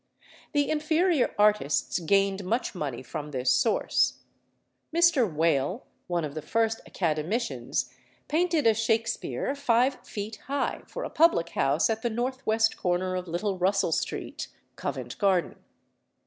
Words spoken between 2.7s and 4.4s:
money from this source.